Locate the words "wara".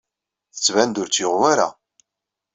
1.39-1.67